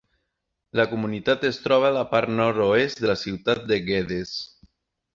La 0.79 0.85
comunitat 0.93 1.45
es 1.51 1.61
troba 1.67 1.87
a 1.91 1.95
la 1.99 2.05
part 2.15 2.33
nord-oest 2.41 3.05
de 3.05 3.13
la 3.15 3.19
ciutat 3.27 3.65
de 3.73 3.83
Geddes. 3.93 4.37